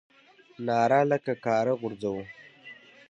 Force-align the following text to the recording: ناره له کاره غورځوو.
ناره 0.65 1.01
له 1.09 1.17
کاره 1.45 1.73
غورځوو. 1.79 2.23